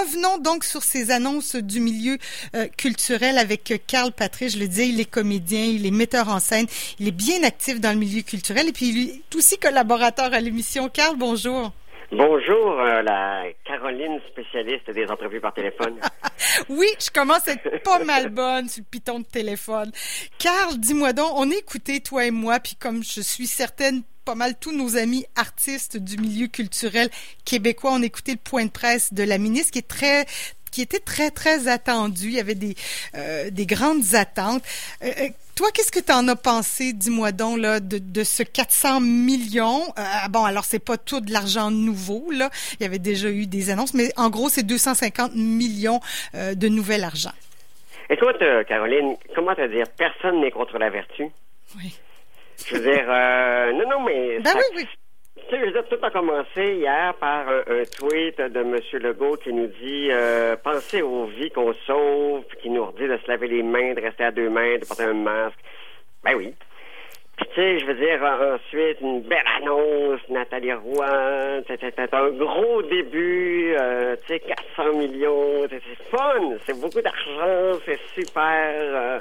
revenons 0.00 0.38
donc 0.38 0.64
sur 0.64 0.82
ces 0.82 1.10
annonces 1.10 1.56
du 1.56 1.80
milieu 1.80 2.16
euh, 2.54 2.66
culturel 2.76 3.38
avec 3.38 3.72
Carl 3.86 4.12
Patrice. 4.12 4.54
Je 4.54 4.60
le 4.60 4.68
disais, 4.68 4.88
il 4.88 5.00
est 5.00 5.10
comédien, 5.10 5.64
il 5.64 5.86
est 5.86 5.90
metteur 5.90 6.28
en 6.28 6.40
scène, 6.40 6.66
il 6.98 7.08
est 7.08 7.12
bien 7.12 7.42
actif 7.44 7.80
dans 7.80 7.92
le 7.92 7.98
milieu 7.98 8.22
culturel 8.22 8.68
et 8.68 8.72
puis 8.72 8.88
il 8.88 9.10
est 9.10 9.36
aussi 9.36 9.58
collaborateur 9.58 10.32
à 10.32 10.40
l'émission. 10.40 10.88
Carl, 10.88 11.16
bonjour. 11.16 11.72
Bonjour, 12.12 12.80
euh, 12.80 13.02
la 13.02 13.44
Caroline 13.64 14.20
spécialiste 14.32 14.90
des 14.90 15.06
entrevues 15.06 15.40
par 15.40 15.54
téléphone. 15.54 16.00
oui, 16.68 16.88
je 16.98 17.08
commence 17.10 17.46
à 17.46 17.52
être 17.52 17.82
pas 17.84 18.02
mal 18.02 18.30
bonne 18.30 18.68
sur 18.68 18.82
le 18.82 18.86
piton 18.90 19.20
de 19.20 19.24
téléphone. 19.24 19.92
Carl, 20.38 20.76
dis-moi 20.76 21.12
donc, 21.12 21.30
on 21.36 21.48
a 21.52 21.54
écouté, 21.54 22.00
toi 22.00 22.24
et 22.24 22.32
moi, 22.32 22.58
puis 22.58 22.74
comme 22.74 23.04
je 23.04 23.20
suis 23.20 23.46
certaine, 23.46 24.02
pas 24.24 24.34
mal 24.34 24.54
tous 24.58 24.72
nos 24.72 24.96
amis 24.96 25.26
artistes 25.36 25.96
du 25.96 26.16
milieu 26.16 26.46
culturel 26.46 27.08
québécois, 27.44 27.92
on 27.94 28.02
a 28.02 28.06
écouté 28.06 28.32
le 28.32 28.38
point 28.38 28.64
de 28.64 28.70
presse 28.70 29.12
de 29.12 29.22
la 29.22 29.38
ministre 29.38 29.72
qui 29.72 29.78
est 29.78 29.88
très 29.88 30.26
qui 30.70 30.82
était 30.82 31.00
très, 31.00 31.30
très 31.30 31.68
attendu. 31.68 32.26
Il 32.26 32.34
y 32.34 32.40
avait 32.40 32.54
des, 32.54 32.74
euh, 33.16 33.50
des 33.50 33.66
grandes 33.66 34.14
attentes. 34.14 34.62
Euh, 35.02 35.08
euh, 35.08 35.28
toi, 35.56 35.68
qu'est-ce 35.74 35.92
que 35.92 36.00
tu 36.00 36.12
en 36.12 36.26
as 36.28 36.36
pensé, 36.36 36.92
dis-moi 36.92 37.32
donc, 37.32 37.58
là, 37.58 37.80
de, 37.80 37.98
de, 37.98 38.24
ce 38.24 38.42
400 38.42 39.00
millions? 39.00 39.82
Euh, 39.98 40.02
bon, 40.30 40.44
alors, 40.44 40.64
c'est 40.64 40.84
pas 40.84 40.96
tout 40.96 41.20
de 41.20 41.32
l'argent 41.32 41.70
nouveau, 41.70 42.30
là. 42.30 42.50
Il 42.78 42.84
y 42.84 42.86
avait 42.86 42.98
déjà 42.98 43.28
eu 43.28 43.46
des 43.46 43.70
annonces, 43.70 43.94
mais 43.94 44.10
en 44.16 44.30
gros, 44.30 44.48
c'est 44.48 44.62
250 44.62 45.34
millions 45.34 46.00
de 46.34 46.68
nouvel 46.68 47.04
argent. 47.04 47.32
Écoute, 48.08 48.42
Caroline, 48.68 49.16
comment 49.34 49.54
te 49.54 49.66
dire? 49.66 49.86
Personne 49.96 50.40
n'est 50.40 50.50
contre 50.50 50.78
la 50.78 50.90
vertu. 50.90 51.26
Oui. 51.76 51.98
Je 52.66 52.74
veux 52.76 52.80
dire, 52.92 53.04
euh, 53.08 53.72
non, 53.72 53.88
non, 53.88 54.00
mais... 54.04 54.38
Ben 54.38 54.44
ça, 54.50 54.58
oui, 54.58 54.64
oui. 54.76 54.88
Tu 55.36 55.56
sais, 55.56 55.60
je 55.60 55.66
veux 55.66 55.72
dire, 55.72 55.84
tout 55.88 55.98
a 56.04 56.10
commencé 56.10 56.74
hier 56.76 57.14
par 57.18 57.48
un, 57.48 57.60
un 57.66 57.82
tweet 57.84 58.40
de 58.40 58.60
M. 58.60 58.76
Legault 59.02 59.36
qui 59.36 59.52
nous 59.52 59.66
dit 59.66 60.08
euh, 60.10 60.54
pensez 60.62 61.02
aux 61.02 61.26
vies 61.26 61.50
qu'on 61.50 61.72
sauve, 61.86 62.42
puis 62.48 62.58
qui 62.62 62.70
nous 62.70 62.84
redit 62.84 63.08
de 63.08 63.16
se 63.18 63.28
laver 63.28 63.48
les 63.48 63.62
mains, 63.62 63.94
de 63.94 64.00
rester 64.00 64.24
à 64.24 64.30
deux 64.30 64.48
mains, 64.48 64.76
de 64.78 64.84
porter 64.86 65.04
un 65.04 65.14
masque. 65.14 65.58
Ben 66.22 66.34
oui. 66.36 66.54
Puis 67.36 67.48
tu 67.48 67.54
sais, 67.54 67.78
je 67.78 67.86
veux 67.86 67.94
dire, 67.94 68.22
ensuite, 68.22 69.00
une 69.00 69.22
belle 69.22 69.38
annonce, 69.60 70.20
Nathalie 70.28 70.74
Roy, 70.74 71.62
c'était 71.66 72.14
un 72.14 72.30
gros 72.30 72.82
début, 72.82 73.74
euh, 73.80 74.14
tu 74.26 74.34
sais, 74.34 74.40
400 74.76 74.92
millions, 74.98 75.66
c'est 75.70 75.80
c'est 75.88 76.16
fun, 76.16 76.56
c'est 76.66 76.78
beaucoup 76.78 77.00
d'argent, 77.00 77.80
c'est 77.86 77.98
super. 78.14 78.42
euh, 78.76 79.20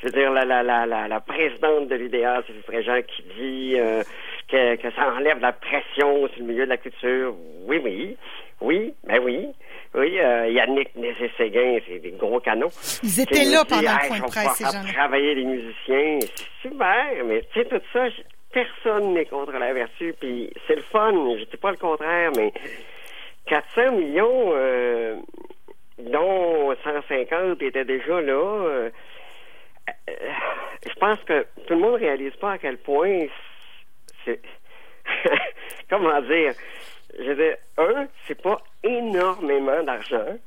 je 0.00 0.06
veux 0.06 0.12
dire, 0.12 0.30
la, 0.30 0.44
la, 0.44 0.62
la, 0.62 0.86
la, 0.86 1.08
la 1.08 1.20
présidente 1.20 1.88
de 1.88 1.94
l'UDA, 1.94 2.42
c'est 2.46 2.54
Fréjean 2.64 2.96
Jean 2.96 3.02
qui 3.02 3.22
dit 3.38 3.74
euh, 3.78 4.02
que, 4.48 4.76
que 4.76 4.90
ça 4.92 5.12
enlève 5.14 5.40
la 5.40 5.52
pression 5.52 6.26
sur 6.28 6.40
le 6.40 6.44
milieu 6.46 6.64
de 6.64 6.70
la 6.70 6.76
culture. 6.78 7.34
Oui, 7.66 7.80
oui. 7.84 8.16
Oui, 8.60 8.94
ben 9.04 9.20
oui. 9.24 9.48
Oui, 9.94 10.18
euh, 10.20 10.48
Yannick 10.48 10.94
Nézé-Séguin, 10.94 11.78
c'est 11.86 11.98
des 11.98 12.12
gros 12.12 12.40
canons. 12.40 12.68
Ils 13.02 13.20
étaient 13.20 13.44
là 13.44 13.64
pendant 13.64 13.80
le 13.90 14.08
point 14.08 14.18
de 14.18 14.24
presse, 14.24 14.52
ces 14.54 14.64
gens-là. 14.64 14.92
travailler 14.92 15.34
les 15.34 15.44
musiciens. 15.44 16.18
C'est 16.20 16.68
super, 16.68 17.06
mais 17.26 17.42
tu 17.52 17.60
sais, 17.60 17.66
tout 17.66 17.80
ça, 17.92 18.06
personne 18.52 19.14
n'est 19.14 19.24
contre 19.24 19.52
la 19.52 19.72
vertu, 19.72 20.14
puis 20.20 20.50
c'est 20.66 20.76
le 20.76 20.82
fun. 20.82 21.12
Je 21.38 21.44
dis 21.44 21.56
pas 21.56 21.70
le 21.72 21.76
contraire, 21.76 22.30
mais 22.36 22.52
400 23.46 23.92
millions, 23.92 24.52
euh, 24.54 25.16
dont 25.98 26.74
150 26.84 27.60
étaient 27.62 27.84
déjà 27.84 28.20
là, 28.20 28.32
euh, 28.34 28.90
je 30.86 30.94
pense 30.94 31.18
que 31.24 31.46
tout 31.66 31.74
le 31.74 31.80
monde 31.80 31.94
réalise 32.00 32.34
pas 32.36 32.52
à 32.52 32.58
quel 32.58 32.78
point 32.78 33.26
c'est 34.24 34.40
comment 35.90 36.20
dire 36.22 36.54
je 37.18 37.24
veux 37.24 37.34
dire 37.36 37.56
un 37.78 38.06
c'est 38.26 38.40
pas 38.40 38.60
énormément 38.84 39.82
d'argent. 39.82 40.38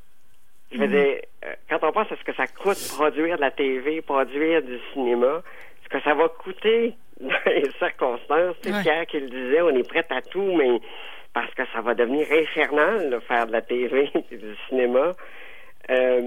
Je 0.72 0.78
veux 0.78 0.88
dire 0.88 1.18
euh, 1.46 1.54
quand 1.70 1.80
on 1.84 1.92
pense 1.92 2.12
à 2.12 2.16
ce 2.16 2.24
que 2.24 2.34
ça 2.34 2.48
coûte 2.48 2.78
produire 2.96 3.36
de 3.36 3.42
la 3.42 3.52
TV 3.52 4.02
produire 4.02 4.62
du 4.64 4.80
cinéma 4.94 5.42
ce 5.84 5.90
que 5.90 6.02
ça 6.02 6.14
va 6.14 6.30
coûter 6.30 6.96
dans 7.20 7.30
les 7.46 7.70
circonstances 7.78 8.56
c'est 8.62 8.72
Ouais. 8.72 8.82
Pierre 8.82 9.06
qui 9.06 9.20
le 9.20 9.30
disait 9.30 9.62
on 9.62 9.70
est 9.70 9.88
prêt 9.88 10.06
à 10.10 10.22
tout 10.22 10.56
mais 10.58 10.80
parce 11.34 11.54
que 11.56 11.64
ça 11.74 11.82
va 11.82 11.94
devenir 11.96 12.28
infernal 12.32 13.10
de 13.10 13.20
faire 13.20 13.48
de 13.48 13.52
la 13.52 13.62
TV 13.62 14.10
et 14.32 14.38
du 14.38 14.56
cinéma. 14.70 15.14
Euh, 15.90 16.22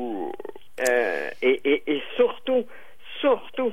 euh, 0.89 1.31
et, 1.41 1.61
et, 1.65 1.83
et 1.87 2.03
surtout, 2.17 2.67
surtout, 3.21 3.73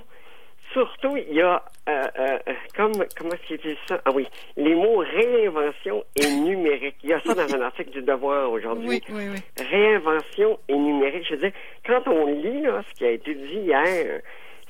surtout, 0.71 1.17
il 1.17 1.35
y 1.35 1.41
a, 1.41 1.63
euh, 1.89 2.07
euh, 2.19 2.37
comme, 2.75 2.93
comment 3.17 3.33
est-ce 3.33 3.47
qu'il 3.47 3.57
dit 3.57 3.77
ça? 3.87 4.01
Ah 4.05 4.11
oui, 4.13 4.27
les 4.57 4.75
mots 4.75 4.97
réinvention 4.97 6.03
et 6.15 6.27
numérique. 6.27 6.95
Il 7.03 7.09
y 7.09 7.13
a 7.13 7.21
ça 7.21 7.33
dans 7.33 7.55
un 7.55 7.61
article 7.61 7.91
du 7.91 8.01
Devoir 8.01 8.51
aujourd'hui. 8.51 8.87
Oui, 8.87 9.03
oui, 9.09 9.23
oui. 9.33 9.65
Réinvention 9.69 10.59
et 10.67 10.75
numérique. 10.75 11.25
Je 11.27 11.35
veux 11.35 11.41
dire, 11.41 11.51
quand 11.85 12.07
on 12.07 12.25
lit 12.25 12.61
là, 12.61 12.83
ce 12.89 12.93
qui 12.97 13.05
a 13.05 13.11
été 13.11 13.33
dit 13.33 13.59
hier, 13.59 14.21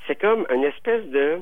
c'est 0.07 0.19
comme 0.19 0.45
une 0.53 0.63
espèce 0.63 1.05
de... 1.05 1.39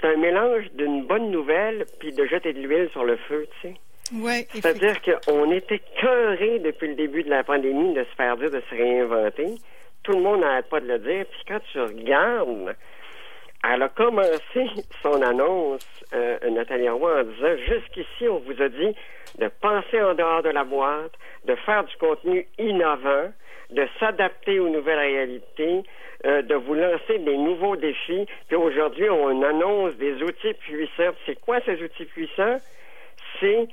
C'est 0.00 0.08
un 0.08 0.16
mélange 0.16 0.64
d'une 0.74 1.06
bonne 1.06 1.30
nouvelle 1.30 1.86
puis 2.00 2.12
de 2.12 2.26
jeter 2.26 2.52
de 2.52 2.58
l'huile 2.58 2.88
sur 2.90 3.04
le 3.04 3.16
feu, 3.16 3.46
tu 3.60 3.68
sais. 3.68 3.74
Ouais, 4.20 4.46
C'est-à-dire 4.52 5.00
qu'on 5.00 5.50
était 5.52 5.80
cœurés 6.00 6.58
depuis 6.58 6.88
le 6.88 6.94
début 6.96 7.22
de 7.22 7.30
la 7.30 7.44
pandémie 7.44 7.94
de 7.94 8.04
se 8.04 8.14
faire 8.16 8.36
dire 8.36 8.50
de 8.50 8.60
se 8.68 8.74
réinventer. 8.74 9.54
Tout 10.02 10.12
le 10.12 10.20
monde 10.20 10.40
n'arrête 10.40 10.68
pas 10.68 10.80
de 10.80 10.86
le 10.86 10.98
dire. 10.98 11.26
Puis 11.30 11.42
quand 11.46 11.60
tu 11.70 11.80
regardes, 11.80 12.74
elle 13.64 13.82
a 13.82 13.88
commencé 13.88 14.66
son 15.02 15.22
annonce, 15.22 15.86
euh, 16.12 16.38
Nathalie 16.50 16.88
Roy, 16.88 17.20
en 17.20 17.24
disant 17.24 17.56
jusqu'ici, 17.68 18.28
on 18.28 18.38
vous 18.38 18.60
a 18.60 18.68
dit 18.68 18.96
de 19.38 19.48
penser 19.60 20.02
en 20.02 20.14
dehors 20.14 20.42
de 20.42 20.50
la 20.50 20.64
boîte, 20.64 21.12
de 21.46 21.54
faire 21.54 21.84
du 21.84 21.96
contenu 21.96 22.46
innovant, 22.58 23.30
de 23.70 23.86
s'adapter 24.00 24.58
aux 24.58 24.68
nouvelles 24.68 24.98
réalités, 24.98 25.82
euh, 26.26 26.42
de 26.42 26.54
vous 26.54 26.74
lancer 26.74 27.18
des 27.18 27.36
nouveaux 27.36 27.76
défis. 27.76 28.26
Puis 28.48 28.56
aujourd'hui, 28.56 29.08
on 29.08 29.42
annonce 29.42 29.94
des 29.96 30.22
outils 30.22 30.54
puissants. 30.54 31.12
Puis 31.12 31.22
C'est 31.26 31.40
quoi 31.40 31.60
ces 31.64 31.80
outils 31.82 32.04
puissants? 32.04 32.58
C'est 33.38 33.68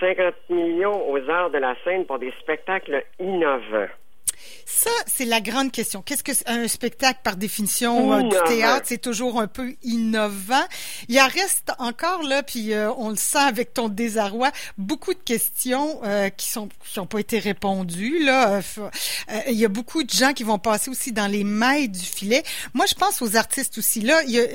50 0.00 0.34
millions 0.50 1.10
aux 1.10 1.28
arts 1.28 1.50
de 1.50 1.58
la 1.58 1.74
scène 1.84 2.06
pour 2.06 2.18
des 2.18 2.32
spectacles 2.40 3.04
innovants. 3.18 3.88
Ça, 4.66 4.90
c'est 5.06 5.24
la 5.24 5.40
grande 5.40 5.70
question. 5.70 6.02
Qu'est-ce 6.02 6.24
que 6.24 6.32
un 6.46 6.66
spectacle 6.68 7.20
par 7.22 7.36
définition 7.36 8.18
du 8.20 8.26
Innovant. 8.26 8.44
théâtre? 8.46 8.86
C'est 8.88 9.00
toujours 9.00 9.40
un 9.40 9.46
peu 9.46 9.74
innovant. 9.82 10.64
Il 11.08 11.20
en 11.20 11.26
reste 11.28 11.72
encore 11.78 12.22
là, 12.22 12.42
puis 12.42 12.72
euh, 12.72 12.90
on 12.96 13.10
le 13.10 13.16
sent 13.16 13.38
avec 13.38 13.74
ton 13.74 13.88
désarroi, 13.88 14.50
beaucoup 14.78 15.12
de 15.14 15.20
questions 15.20 16.00
euh, 16.04 16.30
qui 16.30 16.46
sont 16.48 16.68
qui 16.90 16.98
ont 17.00 17.06
pas 17.06 17.18
été 17.20 17.38
répondues. 17.38 18.24
Là, 18.24 18.42
Euh, 18.52 18.60
euh, 18.78 19.40
il 19.48 19.54
y 19.58 19.64
a 19.64 19.68
beaucoup 19.68 20.02
de 20.02 20.10
gens 20.10 20.32
qui 20.32 20.42
vont 20.44 20.58
passer 20.58 20.90
aussi 20.90 21.12
dans 21.12 21.26
les 21.26 21.44
mailles 21.44 21.88
du 21.88 22.00
filet. 22.00 22.42
Moi, 22.74 22.86
je 22.86 22.94
pense 22.94 23.22
aux 23.22 23.36
artistes 23.36 23.78
aussi. 23.78 24.00
Là, 24.00 24.22
il 24.24 24.30
y 24.30 24.38
a, 24.40 24.42
euh, 24.42 24.48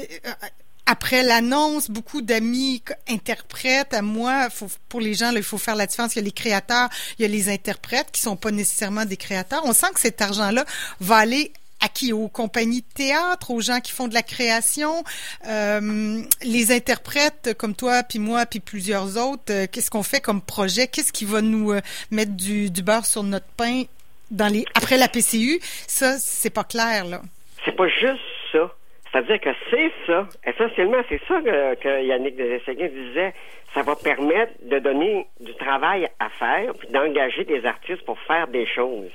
après 0.87 1.21
l'annonce, 1.21 1.91
beaucoup 1.91 2.21
d'amis 2.21 2.81
interprètes 3.09 3.93
à 3.93 4.01
moi. 4.01 4.47
Pour 4.89 5.01
les 5.01 5.13
gens, 5.13 5.31
il 5.31 5.43
faut 5.43 5.57
faire 5.57 5.75
la 5.75 5.85
différence. 5.85 6.15
Il 6.15 6.19
y 6.19 6.21
a 6.21 6.25
les 6.25 6.31
créateurs, 6.31 6.89
il 7.19 7.23
y 7.23 7.25
a 7.25 7.27
les 7.27 7.49
interprètes 7.49 8.07
qui 8.11 8.21
sont 8.21 8.37
pas 8.37 8.51
nécessairement 8.51 9.05
des 9.05 9.17
créateurs. 9.17 9.61
On 9.65 9.73
sent 9.73 9.87
que 9.93 9.99
cet 9.99 10.21
argent-là 10.21 10.65
va 10.99 11.17
aller 11.17 11.51
à 11.79 11.89
qui? 11.89 12.11
Aux 12.13 12.27
compagnies 12.27 12.81
de 12.81 12.93
théâtre, 12.95 13.51
aux 13.51 13.61
gens 13.61 13.81
qui 13.81 13.91
font 13.91 14.07
de 14.07 14.13
la 14.15 14.23
création, 14.23 15.03
euh, 15.47 16.23
les 16.41 16.71
interprètes 16.71 17.53
comme 17.57 17.75
toi, 17.75 18.01
puis 18.01 18.17
moi, 18.17 18.45
puis 18.47 18.59
plusieurs 18.59 19.15
autres. 19.17 19.51
euh, 19.51 19.67
Qu'est-ce 19.71 19.91
qu'on 19.91 20.01
fait 20.03 20.21
comme 20.21 20.41
projet? 20.41 20.87
Qu'est-ce 20.87 21.13
qui 21.13 21.25
va 21.25 21.41
nous 21.41 21.71
euh, 21.73 21.81
mettre 22.09 22.31
du, 22.31 22.71
du 22.71 22.81
beurre 22.81 23.05
sur 23.05 23.21
notre 23.23 23.45
pain 23.57 23.83
dans 24.31 24.47
les 24.47 24.65
après 24.73 24.97
la 24.97 25.07
PCU 25.07 25.59
Ça, 25.87 26.17
c'est 26.19 26.49
pas 26.49 26.63
clair 26.63 27.05
là. 27.05 27.21
C'est 27.63 27.75
pas 27.75 27.87
juste 27.89 28.21
ça. 28.51 28.73
C'est-à-dire 29.11 29.39
que 29.39 29.49
c'est 29.69 29.91
ça. 30.05 30.27
Essentiellement, 30.45 31.01
c'est 31.09 31.21
ça 31.27 31.41
que, 31.41 32.01
Yannick 32.03 32.35
Deséguin 32.35 32.87
disait. 32.87 33.33
Ça 33.73 33.83
va 33.83 33.95
permettre 33.95 34.53
de 34.63 34.79
donner 34.79 35.27
du 35.41 35.53
travail 35.55 36.07
à 36.19 36.29
faire, 36.29 36.73
puis 36.75 36.87
d'engager 36.87 37.43
des 37.43 37.65
artistes 37.65 38.03
pour 38.05 38.17
faire 38.21 38.47
des 38.47 38.65
choses. 38.65 39.11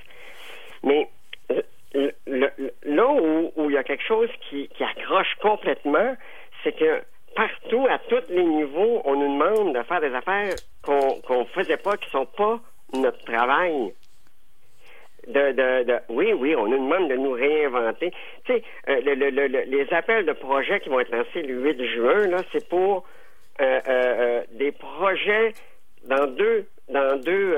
Mais 0.85 1.09
euh, 1.51 2.11
le- 2.27 2.51
là 2.85 3.07
où, 3.09 3.51
où 3.57 3.71
il 3.71 3.75
y 3.75 3.79
a 3.79 3.83
quelque 3.83 4.05
chose 4.05 4.29
qui, 4.49 4.69
qui 4.69 4.85
accroche 4.85 5.35
complètement, 5.41 6.15
c'est 6.63 6.73
que 6.79 7.03
partout, 7.35 7.87
à 7.89 7.99
tous 7.99 8.23
les 8.29 8.45
niveaux, 8.45 9.01
on 9.07 9.17
nous 9.17 9.33
demande 9.39 9.75
de 9.75 9.83
faire 9.85 10.01
des 10.03 10.15
affaires 10.15 10.55
qu'on 10.85 11.21
qu'on 11.23 11.45
faisait 11.47 11.79
pas, 11.79 11.97
qui 11.97 12.11
sont 12.11 12.27
pas 12.27 12.61
notre 12.95 13.25
travail. 13.25 13.93
De, 15.29 15.53
de, 15.53 15.85
de- 15.85 16.01
oui, 16.09 16.33
oui, 16.33 16.57
on 16.57 16.67
nous 16.67 16.79
demande 16.79 17.09
de 17.09 17.15
nous 17.15 17.31
réinventer. 17.33 18.11
Tu 18.45 18.55
sais, 18.55 18.63
euh, 18.89 19.01
le- 19.05 19.15
le- 19.15 19.31
le- 19.31 19.47
le- 19.47 19.63
les 19.67 19.87
appels 19.95 20.27
de 20.27 20.33
projets 20.33 20.81
qui 20.81 20.89
vont 20.89 20.99
être 20.99 21.13
lancés 21.15 21.43
le 21.43 21.63
8 21.63 21.85
juin, 21.95 22.27
là, 22.27 22.39
c'est 22.51 22.69
pour 22.69 23.05
euh, 23.61 23.65
euh, 23.65 23.81
euh, 23.89 24.43
des 24.53 24.73
projets 24.73 25.53
dans 26.05 26.27
deux 26.27 26.67
dans 26.89 27.17
deux 27.21 27.55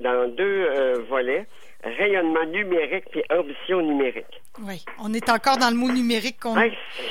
dans 0.00 0.26
deux 0.34 0.92
volets 1.10 1.44
rayonnement 1.84 2.46
numérique 2.46 3.04
puis 3.10 3.22
ambition 3.30 3.82
numérique. 3.82 4.40
Oui, 4.62 4.82
on 4.98 5.12
est 5.12 5.28
encore 5.28 5.58
dans 5.58 5.68
le 5.70 5.76
mot 5.76 5.90
numérique 5.92 6.40
qu'on. 6.40 6.56
Hey, 6.58 6.72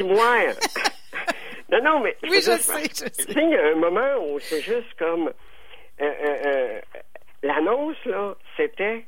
non, 1.72 1.84
non, 1.84 2.00
mais 2.00 2.16
Oui, 2.24 2.30
je 2.38 2.40
dire, 2.40 2.58
sais, 2.58 2.84
je 2.84 2.88
Tu 2.88 3.24
sais. 3.24 3.34
sais, 3.34 3.44
il 3.44 3.50
y 3.52 3.56
a 3.56 3.68
un 3.68 3.76
moment 3.76 4.16
où 4.28 4.40
c'est 4.40 4.62
juste 4.62 4.94
comme 4.98 5.32
l'annonce 7.44 7.98
là, 8.06 8.36
c'était 8.58 9.06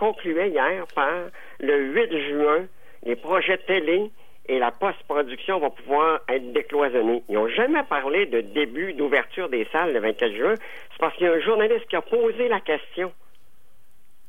concluait 0.00 0.48
hier 0.48 0.86
par 0.94 1.28
le 1.60 1.78
8 1.78 2.28
juin, 2.30 2.66
les 3.04 3.16
projets 3.16 3.58
télé 3.58 4.10
et 4.48 4.58
la 4.58 4.70
post-production 4.70 5.60
vont 5.60 5.70
pouvoir 5.70 6.20
être 6.28 6.52
décloisonnés. 6.52 7.22
Ils 7.28 7.34
n'ont 7.34 7.48
jamais 7.48 7.82
parlé 7.84 8.26
de 8.26 8.40
début 8.40 8.94
d'ouverture 8.94 9.50
des 9.50 9.66
salles 9.70 9.92
le 9.92 10.00
24 10.00 10.32
juin. 10.34 10.54
C'est 10.90 10.98
parce 10.98 11.14
qu'il 11.16 11.26
y 11.26 11.28
a 11.28 11.34
un 11.34 11.40
journaliste 11.40 11.86
qui 11.86 11.96
a 11.96 12.00
posé 12.00 12.48
la 12.48 12.60
question. 12.60 13.12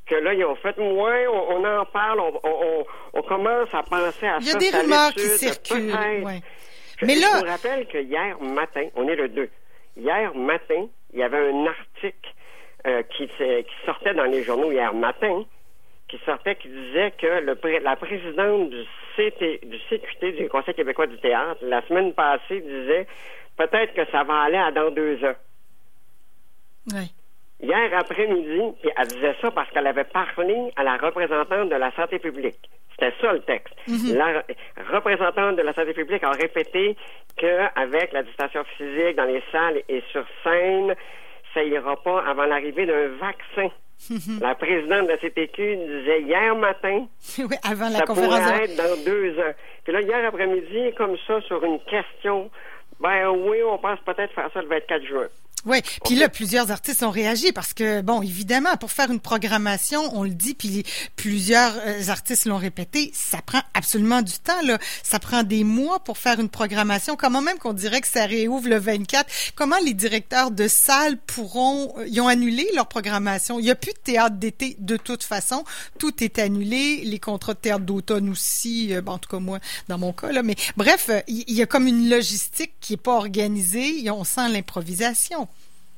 Que 0.06 0.16
là, 0.16 0.34
ils 0.34 0.44
ont 0.44 0.56
fait, 0.56 0.78
ouais, 0.78 1.28
on, 1.28 1.64
en 1.64 1.86
parle, 1.86 2.20
on, 3.14 3.22
commence 3.22 3.74
à 3.74 3.82
penser 3.84 4.28
à 4.28 4.40
ça. 4.40 4.42
Il 4.42 4.48
y 4.48 4.52
a 4.52 4.56
des 4.56 4.78
rumeurs 4.78 5.14
qui 5.14 5.22
circulent. 5.22 5.94
Mais 7.04 7.16
là. 7.16 7.28
Je 7.34 7.46
vous 7.46 7.50
rappelle 7.50 7.88
que 7.88 7.98
hier 7.98 8.40
matin, 8.42 8.88
on 8.96 9.08
est 9.08 9.16
le 9.16 9.30
2, 9.30 9.50
hier 9.96 10.36
matin, 10.36 10.88
il 11.14 11.20
y 11.20 11.24
avait 11.24 11.50
un 11.50 11.66
article 11.66 12.30
euh, 12.86 13.04
qui, 13.16 13.28
qui 13.28 13.86
sortait 13.86 14.14
dans 14.14 14.26
les 14.26 14.44
journaux 14.44 14.72
hier 14.72 14.94
matin 14.94 15.46
qui 16.12 16.20
sortait 16.26 16.56
qui 16.56 16.68
disait 16.68 17.12
que 17.18 17.40
le, 17.40 17.58
la 17.80 17.96
présidente 17.96 18.70
du, 18.70 18.84
CT, 19.16 19.62
du 19.66 19.80
CQT, 19.90 20.34
du 20.34 20.50
Conseil 20.50 20.76
québécois 20.76 21.08
du 21.08 21.18
théâtre, 21.18 21.60
la 21.62 21.82
semaine 21.88 22.14
passée, 22.14 22.60
disait 22.60 23.08
peut-être 23.58 23.94
que 23.94 24.06
ça 24.12 24.24
va 24.24 24.42
aller 24.42 24.58
à 24.58 24.72
dans 24.72 24.92
deux 24.92 25.24
ans. 25.24 25.36
Oui. 26.94 27.12
Hier 27.62 27.94
après-midi, 27.98 28.62
elle 28.98 29.08
disait 29.08 29.36
ça 29.42 29.52
parce 29.52 29.70
qu'elle 29.72 29.88
avait 29.88 30.04
parlé 30.04 30.72
à 30.76 30.84
la 30.84 30.98
représentante 30.98 31.70
de 31.70 31.76
la 31.76 31.92
santé 31.92 32.20
publique. 32.20 32.70
C'était 32.92 33.14
ça 33.22 33.34
le 33.34 33.42
texte. 33.42 33.74
Mm-hmm. 33.88 34.18
La 34.18 34.44
représentante 34.92 35.56
de 35.56 35.62
la 35.62 35.72
santé 35.74 35.94
publique 35.94 36.24
a 36.24 36.32
répété 36.32 36.98
qu'avec 37.38 38.12
la 38.12 38.24
distanciation 38.24 38.64
physique 38.78 39.16
dans 39.16 39.26
les 39.26 39.44
salles 39.52 39.82
et 39.88 40.04
sur 40.12 40.26
scène, 40.44 40.96
ça 41.54 41.64
ira 41.64 41.96
pas 42.02 42.24
avant 42.26 42.46
l'arrivée 42.46 42.86
d'un 42.86 43.08
vaccin. 43.18 43.70
la 44.42 44.56
présidente 44.56 45.04
de 45.04 45.12
la 45.12 45.20
CPQ 45.20 45.76
disait 45.76 46.22
hier 46.22 46.56
matin, 46.56 47.06
oui, 47.38 47.56
avant 47.64 47.90
la 47.90 48.00
ça 48.00 48.06
conférence 48.06 48.40
pourrait 48.40 48.64
être 48.66 48.76
dans 48.76 49.04
deux 49.06 49.40
ans. 49.40 49.54
Puis 49.84 49.94
là, 49.94 50.02
hier 50.02 50.26
après-midi, 50.28 50.94
comme 50.98 51.18
ça, 51.28 51.40
sur 51.42 51.64
une 51.64 51.80
question, 51.82 52.50
ben 53.00 53.30
oui, 53.30 53.58
on 53.64 53.78
pense 53.78 54.00
peut-être 54.06 54.34
faire 54.34 54.50
ça 54.54 54.62
le 54.62 54.68
24 54.68 55.06
juin. 55.06 55.28
Oui, 55.66 55.78
puis 56.06 56.16
là, 56.16 56.28
plusieurs 56.28 56.72
artistes 56.72 57.04
ont 57.04 57.12
réagi 57.12 57.52
parce 57.52 57.74
que, 57.74 58.02
bon, 58.02 58.24
évidemment, 58.24 58.76
pour 58.78 58.92
faire 58.92 59.12
une 59.12 59.20
programmation, 59.20 60.02
on 60.18 60.24
le 60.24 60.32
dit, 60.32 60.56
puis 60.56 60.84
plusieurs 61.16 61.74
euh, 61.86 62.08
artistes 62.08 62.46
l'ont 62.46 62.58
répété, 62.58 63.12
ça 63.14 63.44
prend 63.44 63.62
absolument 63.76 64.24
du 64.24 64.34
temps, 64.34 64.60
là. 64.64 64.80
Ça 65.04 65.20
prend 65.20 65.44
des 65.44 65.64
mois 65.64 66.00
pour 66.00 66.18
faire 66.18 66.40
une 66.40 66.50
programmation. 66.50 67.16
Comment 67.16 67.42
même 67.42 67.60
qu'on 67.60 67.74
dirait 67.74 68.02
que 68.02 68.08
ça 68.08 68.26
réouvre 68.26 68.68
le 68.70 68.80
24? 68.80 69.30
Comment 69.54 69.78
les 69.86 69.94
directeurs 69.94 70.50
de 70.50 70.68
salles 70.68 71.18
pourront... 71.18 71.94
Euh, 72.00 72.08
ils 72.08 72.20
ont 72.22 72.28
annulé 72.28 72.68
leur 72.76 72.88
programmation? 72.88 73.60
Il 73.60 73.66
n'y 73.66 73.72
a 73.72 73.76
plus 73.76 73.94
de 73.94 74.00
théâtre 74.00 74.38
d'été 74.38 74.76
de 74.80 74.98
toute 74.98 75.24
façon. 75.24 75.64
Tout 76.00 76.24
est 76.24 76.40
annulé. 76.40 77.04
Les 77.06 77.20
contrats 77.20 77.54
de 77.54 77.60
théâtre 77.60 77.86
d'automne 77.86 78.30
aussi, 78.30 78.96
euh, 78.96 79.02
bon, 79.02 79.14
en 79.14 79.18
tout 79.20 79.30
cas 79.30 79.40
moi, 79.40 79.60
dans 79.90 80.00
mon 80.00 80.12
cas, 80.12 80.32
là. 80.32 80.42
Mais 80.42 80.56
bref, 80.76 81.12
il 81.28 81.54
y, 81.54 81.62
a 81.62 81.68
comme 81.68 81.86
une 81.86 82.10
logistique 82.10 82.74
qui 82.82 82.94
est 82.94 82.98
pas 82.98 83.14
organisée. 83.14 84.10
On 84.10 84.24
sent 84.24 84.50
l'improvisation 84.50 85.48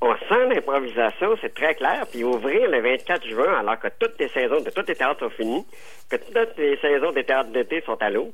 on 0.04 0.16
sent 0.28 0.54
l'improvisation, 0.54 1.36
c'est 1.40 1.54
très 1.54 1.76
clair. 1.76 2.06
Puis 2.12 2.24
ouvrir 2.24 2.70
le 2.70 2.82
24 2.82 3.26
juin, 3.26 3.60
alors 3.60 3.80
que 3.80 3.88
toutes 4.00 4.20
les 4.20 4.28
saisons 4.28 4.60
de 4.60 4.70
tous 4.70 4.86
les 4.86 4.96
théâtres 4.96 5.22
sont 5.22 5.30
finies, 5.30 5.66
que 6.10 6.18
toutes 6.18 6.58
les 6.58 6.78
saisons 6.78 7.12
des 7.12 7.24
théâtres 7.24 7.52
d'été 7.52 7.82
sont 7.82 8.02
à 8.02 8.10
l'eau. 8.10 8.34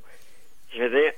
Je 0.74 0.82
veux 0.82 0.90
dire, 0.90 1.12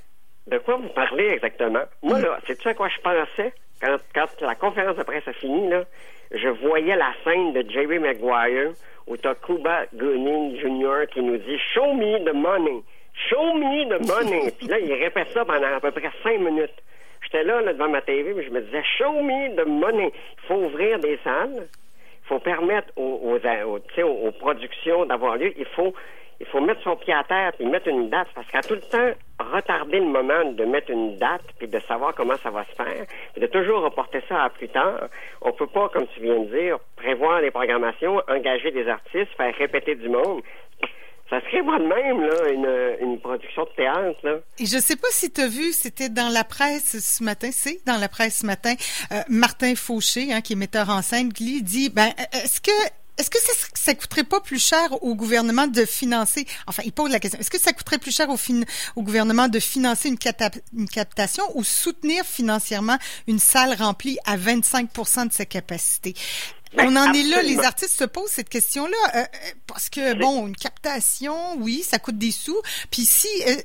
de 0.47 0.57
quoi 0.57 0.75
vous 0.75 0.89
parlez 0.89 1.27
exactement? 1.29 1.83
Moi, 2.03 2.19
là, 2.19 2.37
c'est 2.45 2.57
tu 2.57 2.67
à 2.67 2.73
quoi 2.73 2.89
je 2.89 2.99
pensais? 2.99 3.53
Quand, 3.81 3.97
quand 4.13 4.41
la 4.41 4.55
conférence 4.55 4.97
de 4.97 5.03
presse 5.03 5.27
a 5.27 5.33
fini, 5.33 5.69
là? 5.69 5.85
Je 6.33 6.47
voyais 6.47 6.95
la 6.95 7.13
scène 7.23 7.53
de 7.53 7.69
Jerry 7.69 7.99
Maguire 7.99 8.71
où 9.07 9.17
t'as 9.17 9.35
Cuba 9.35 9.85
Gooding 9.93 10.57
Jr. 10.59 11.07
qui 11.11 11.21
nous 11.21 11.37
dit 11.37 11.57
Show 11.73 11.93
me 11.93 12.19
the 12.23 12.33
money. 12.33 12.83
Show 13.29 13.53
me 13.53 13.85
the 13.89 14.07
money. 14.07 14.51
Puis 14.57 14.67
là, 14.67 14.79
il 14.79 14.93
répète 14.93 15.29
ça 15.33 15.45
pendant 15.45 15.73
à 15.75 15.79
peu 15.79 15.91
près 15.91 16.11
cinq 16.23 16.39
minutes. 16.39 16.81
J'étais 17.31 17.45
là, 17.45 17.61
devant 17.63 17.87
ma 17.87 18.01
TV, 18.01 18.33
mais 18.33 18.43
je 18.43 18.49
me 18.49 18.59
disais, 18.59 18.83
show 18.97 19.21
me 19.21 19.55
the 19.55 19.65
money. 19.65 20.11
Il 20.13 20.47
faut 20.47 20.55
ouvrir 20.55 20.99
des 20.99 21.17
salles. 21.23 21.67
Il 22.23 22.27
faut 22.27 22.39
permettre 22.39 22.91
aux, 22.97 24.31
productions 24.37 25.05
d'avoir 25.05 25.37
lieu. 25.37 25.53
Il 25.57 25.65
faut, 25.65 25.93
il 26.41 26.45
faut 26.47 26.59
mettre 26.59 26.81
son 26.81 26.97
pied 26.97 27.13
à 27.13 27.23
terre 27.23 27.53
et 27.57 27.65
mettre 27.65 27.87
une 27.87 28.09
date. 28.09 28.27
Parce 28.35 28.47
qu'à 28.47 28.61
tout 28.61 28.73
le 28.73 28.81
temps, 28.81 29.11
retarder 29.39 29.99
le 29.99 30.07
moment 30.07 30.43
de 30.51 30.65
mettre 30.65 30.91
une 30.91 31.15
date 31.15 31.43
puis 31.57 31.69
de 31.69 31.79
savoir 31.79 32.13
comment 32.15 32.35
ça 32.35 32.49
va 32.49 32.65
se 32.65 32.75
faire, 32.75 33.05
puis 33.31 33.41
de 33.41 33.47
toujours 33.47 33.81
reporter 33.81 34.21
ça 34.27 34.43
à 34.43 34.49
plus 34.49 34.67
tard. 34.67 35.07
On 35.41 35.53
peut 35.53 35.67
pas, 35.67 35.87
comme 35.87 36.07
tu 36.07 36.19
viens 36.19 36.39
de 36.39 36.53
dire, 36.53 36.79
prévoir 36.97 37.39
des 37.39 37.51
programmations, 37.51 38.21
engager 38.27 38.71
des 38.71 38.89
artistes, 38.89 39.31
faire 39.37 39.55
répéter 39.55 39.95
du 39.95 40.09
monde. 40.09 40.41
Ça 41.31 41.39
serait 41.39 41.61
moi 41.61 41.79
de 41.79 41.85
même, 41.85 42.21
là, 42.21 42.97
une, 43.01 43.17
production 43.21 43.63
de 43.63 43.69
théâtre, 43.69 44.19
là. 44.21 44.39
Et 44.59 44.65
je 44.65 44.77
sais 44.77 44.97
pas 44.97 45.07
si 45.11 45.31
tu 45.31 45.39
as 45.39 45.47
vu, 45.47 45.71
c'était 45.71 46.09
dans 46.09 46.27
la 46.27 46.43
presse 46.43 46.99
ce 46.99 47.23
matin, 47.23 47.49
c'est 47.53 47.79
dans 47.85 47.95
la 47.95 48.09
presse 48.09 48.39
ce 48.39 48.45
matin, 48.45 48.73
euh, 49.13 49.21
Martin 49.29 49.73
Fauché, 49.75 50.33
hein, 50.33 50.41
qui 50.41 50.53
est 50.53 50.55
metteur 50.57 50.89
en 50.89 51.01
scène, 51.01 51.31
qui 51.31 51.63
dit, 51.63 51.89
ben, 51.89 52.09
est-ce 52.33 52.59
que 52.59 52.71
est-ce 53.17 53.29
que 53.29 53.37
ça, 53.75 53.93
coûterait 53.93 54.23
pas 54.23 54.39
plus 54.39 54.57
cher 54.57 55.03
au 55.03 55.15
gouvernement 55.15 55.67
de 55.67 55.85
financer, 55.85 56.45
enfin, 56.65 56.81
il 56.85 56.91
pose 56.91 57.11
la 57.11 57.19
question, 57.19 57.39
est-ce 57.39 57.51
que 57.51 57.59
ça 57.59 57.71
coûterait 57.71 57.99
plus 57.99 58.15
cher 58.15 58.29
au, 58.29 58.37
au 58.95 59.03
gouvernement 59.03 59.47
de 59.47 59.59
financer 59.59 60.09
une, 60.09 60.17
une, 60.75 60.89
captation 60.89 61.43
ou 61.53 61.63
soutenir 61.63 62.25
financièrement 62.25 62.97
une 63.27 63.37
salle 63.37 63.75
remplie 63.77 64.17
à 64.25 64.37
25% 64.37 65.27
de 65.27 65.33
sa 65.33 65.45
capacité? 65.45 66.15
Ben, 66.73 66.87
On 66.87 66.95
en 66.95 67.11
est 67.13 67.23
là, 67.23 67.41
les 67.41 67.59
artistes 67.59 67.99
se 67.99 68.05
posent 68.05 68.29
cette 68.31 68.49
question-là 68.49 68.97
euh, 69.15 69.19
euh, 69.19 69.23
parce 69.67 69.89
que 69.89 70.13
bon, 70.17 70.47
une 70.47 70.55
captation, 70.55 71.55
oui, 71.57 71.81
ça 71.83 71.99
coûte 71.99 72.17
des 72.17 72.31
sous. 72.31 72.61
Puis 72.89 73.01
si, 73.01 73.27
euh, 73.43 73.55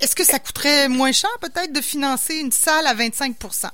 est-ce 0.00 0.16
que 0.16 0.24
ça 0.24 0.38
coûterait 0.38 0.88
moins 0.88 1.12
cher 1.12 1.30
peut-être 1.40 1.72
de 1.72 1.82
financer 1.82 2.38
une 2.40 2.52
salle 2.52 2.86
à 2.86 2.94
25% 2.94 3.68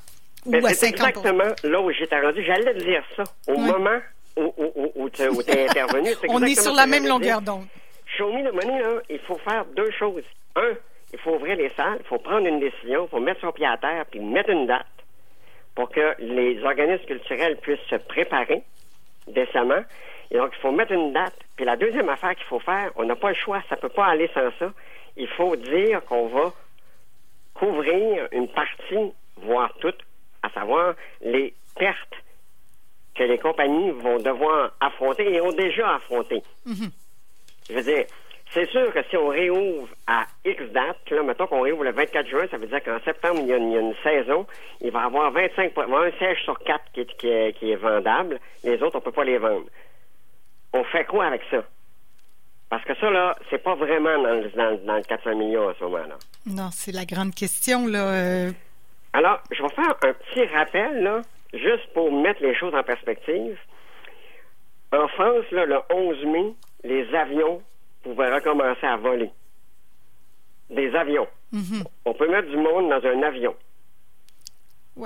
ou 0.46 0.50
ben, 0.50 0.64
à 0.64 0.75
50 0.75 1.08
Exactement 1.08 1.55
là 1.62 1.81
où 1.81 1.93
j'étais 1.93 2.20
rendu. 2.20 2.44
J'allais 2.44 2.75
dire 2.75 3.05
ça 3.17 3.23
au 3.46 3.56
moment 3.56 4.00
où, 4.37 4.52
où, 4.56 4.93
où, 4.96 5.11
tu 5.11 5.23
es 5.23 5.26
intervenu. 5.69 6.11
On 6.28 6.43
est 6.43 6.61
sur 6.61 6.75
la 6.75 6.87
même 6.87 7.06
longueur 7.06 7.40
d'onde. 7.40 7.67
Show 8.19 8.32
me 8.32 8.43
the 8.43 8.52
money, 8.52 8.82
là, 8.82 9.00
il 9.08 9.20
faut 9.20 9.38
faire 9.38 9.64
deux 9.76 9.90
choses. 9.93 10.25
Un, 10.56 10.73
il 11.12 11.19
faut 11.20 11.37
ouvrir 11.37 11.56
les 11.56 11.70
salles, 11.76 11.99
il 12.00 12.06
faut 12.06 12.19
prendre 12.19 12.46
une 12.46 12.58
décision, 12.58 13.06
il 13.06 13.11
faut 13.11 13.20
mettre 13.20 13.40
son 13.40 13.52
pied 13.52 13.67
à 13.67 13.76
terre, 13.76 14.05
puis 14.11 14.20
mettre 14.20 14.50
une 14.50 14.67
date 14.67 14.87
pour 15.75 15.88
que 15.90 16.14
les 16.19 16.62
organismes 16.62 17.05
culturels 17.05 17.56
puissent 17.58 17.78
se 17.88 17.96
préparer 17.96 18.62
Et 20.31 20.37
donc, 20.37 20.53
il 20.57 20.61
faut 20.61 20.73
mettre 20.73 20.93
une 20.93 21.13
date. 21.13 21.39
Puis 21.57 21.65
la 21.65 21.77
deuxième 21.77 22.09
affaire 22.09 22.35
qu'il 22.35 22.47
faut 22.47 22.61
faire, 22.61 22.91
on 22.97 23.05
n'a 23.05 23.17
pas 23.17 23.29
le 23.31 23.35
choix, 23.35 23.62
ça 23.69 23.76
ne 23.76 23.81
peut 23.81 23.88
pas 23.88 24.07
aller 24.07 24.31
sans 24.35 24.50
ça. 24.59 24.73
Il 25.17 25.29
faut 25.29 25.57
dire 25.57 26.05
qu'on 26.05 26.29
va 26.29 26.52
couvrir 27.55 28.29
une 28.33 28.49
partie, 28.49 29.12
voire 29.37 29.73
toute, 29.81 29.99
à 30.43 30.49
savoir 30.50 30.95
les 31.21 31.55
pertes 31.76 32.14
que 33.14 33.23
les 33.25 33.38
compagnies 33.38 33.91
vont 33.91 34.19
devoir 34.19 34.73
affronter 34.81 35.35
et 35.35 35.41
ont 35.41 35.52
déjà 35.52 35.97
affronté. 35.97 36.43
Mm-hmm. 36.67 36.91
Je 37.69 37.75
veux 37.75 37.83
dire, 37.83 38.07
c'est 38.52 38.68
sûr 38.71 38.92
que 38.92 39.02
si 39.09 39.16
on 39.16 39.28
réouvre 39.28 39.88
à 40.06 40.26
X 40.44 40.62
date, 40.73 41.11
là, 41.11 41.23
mettons 41.23 41.47
qu'on 41.47 41.62
réouvre 41.62 41.85
le 41.85 41.92
24 41.92 42.28
juin, 42.28 42.47
ça 42.50 42.59
veut 42.59 42.66
dire 42.66 42.82
qu'en 42.82 43.00
septembre, 43.00 43.40
il 43.40 43.47
y, 43.47 43.52
a 43.52 43.56
une, 43.56 43.94
saison, 44.02 44.47
il 44.82 44.90
va 44.90 45.02
y 45.02 45.04
avoir 45.04 45.30
25 45.32 45.73
points, 45.73 45.87
un 45.90 46.11
siège 46.18 46.42
sur 46.44 46.59
quatre 46.59 46.85
qui 46.92 47.00
est, 47.00 47.52
qui, 47.59 47.71
est, 47.71 47.76
vendable, 47.76 48.38
les 48.62 48.82
autres, 48.82 48.97
on 48.97 48.99
ne 48.99 49.04
peut 49.04 49.12
pas 49.12 49.25
les 49.25 49.38
vendre. 49.38 49.64
On 50.75 50.85
fait 50.85 51.04
quoi 51.06 51.26
avec 51.26 51.40
ça? 51.50 51.64
Parce 52.68 52.85
que 52.85 52.94
ça, 52.97 53.11
là, 53.11 53.35
c'est 53.49 53.62
pas 53.62 53.75
vraiment 53.75 54.23
dans 54.23 54.35
le, 54.35 54.76
dans, 54.85 54.97
le 54.97 55.02
400 55.02 55.35
millions 55.37 55.68
à 55.68 55.75
ce 55.78 55.85
moment-là. 55.85 56.16
Non, 56.47 56.68
c'est 56.73 56.92
la 56.92 57.06
grande 57.06 57.35
question, 57.35 57.87
là. 57.87 58.09
Euh. 58.09 58.50
Alors, 59.14 59.40
je 59.50 59.62
vais 59.62 59.68
faire 59.71 59.94
un 60.02 60.12
petit 60.12 60.44
rappel, 60.54 61.02
là, 61.02 61.23
juste 61.54 61.90
pour 61.94 62.12
mettre 62.12 62.42
les 62.42 62.54
choses 62.54 62.75
en 62.75 62.82
perspective. 62.82 63.59
En 64.92 65.09
France, 65.09 65.44
là, 65.52 65.64
le 65.64 65.78
11 65.90 66.25
mai, 66.26 66.54
les 66.85 67.14
avions 67.14 67.62
pouvaient 68.02 68.32
recommencer 68.35 68.87
à 68.87 68.97
voler. 68.97 69.30
Des 70.71 70.94
avions. 70.94 71.26
Mm-hmm. 71.52 71.85
On 72.06 72.14
peut 72.14 72.28
mettre 72.28 72.49
du 72.49 72.56
monde 72.56 72.88
dans 72.88 73.06
un 73.06 73.23
avion. 73.23 73.54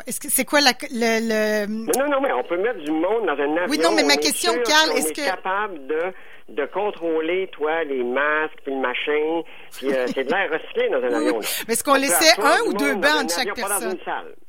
est-ce 0.06 0.20
que 0.20 0.28
c'est 0.30 0.44
quoi 0.44 0.60
la, 0.60 0.72
le, 0.90 1.66
Non, 1.66 2.08
non, 2.08 2.20
mais 2.20 2.32
on 2.32 2.44
peut 2.44 2.56
mettre 2.56 2.80
du 2.80 2.92
monde 2.92 3.26
dans 3.26 3.32
un 3.32 3.56
avion. 3.56 3.66
Oui, 3.68 3.78
non, 3.78 3.90
mais 3.94 4.04
ma 4.04 4.16
question, 4.16 4.52
Carl, 4.64 4.96
est-ce 4.96 5.12
que... 5.12 5.24
capable 5.24 5.86
de, 5.88 6.12
de 6.50 6.66
contrôler, 6.66 7.48
toi, 7.52 7.82
les 7.82 8.04
masques, 8.04 8.58
puis 8.64 8.72
le 8.72 8.80
machin, 8.80 9.42
puis 9.72 9.92
euh, 9.92 10.06
c'est 10.06 10.22
de 10.22 10.30
l'air 10.30 10.50
recyclé 10.52 10.88
dans 10.88 11.02
un 11.02 11.12
avion. 11.12 11.40
Mais 11.66 11.74
est-ce 11.74 11.82
qu'on 11.82 11.94
laissait 11.94 12.40
un 12.40 12.60
ou 12.68 12.72
deux 12.74 12.94
bancs 12.94 13.26
de 13.26 13.30
chaque 13.30 13.54
personne? 13.54 13.98